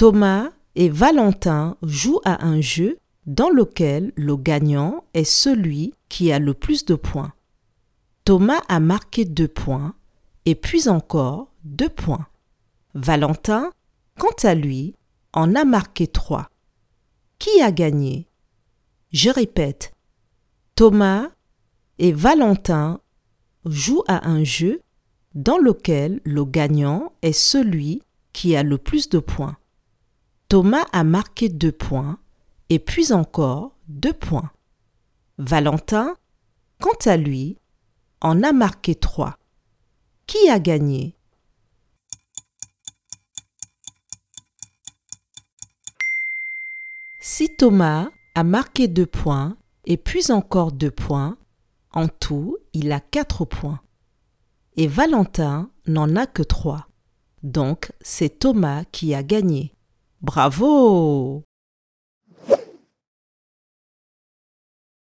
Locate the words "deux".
9.26-9.46, 11.64-11.90, 31.48-31.70, 33.86-34.12, 48.88-49.06, 50.72-50.90